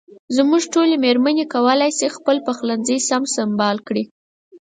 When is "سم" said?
3.09-3.23